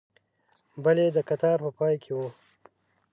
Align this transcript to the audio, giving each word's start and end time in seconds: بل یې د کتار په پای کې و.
بل 0.83 0.97
یې 1.03 1.07
د 1.15 1.17
کتار 1.29 1.57
په 1.65 1.69
پای 1.77 1.95
کې 2.03 2.11
و. 2.17 2.19